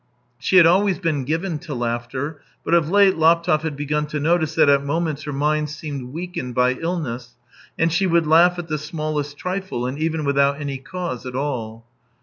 [0.39, 4.55] She had always been given to laughter, but of late Laptev had begun to notice
[4.55, 7.35] that at moments her mind seemed weakened by illness,
[7.77, 11.85] and she would laugh at the smallest trifle, and even without any cause at all.